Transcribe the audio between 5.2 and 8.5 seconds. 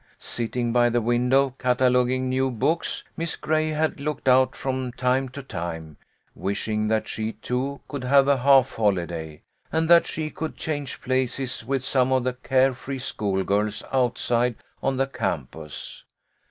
to time, wishing that she, too, could have a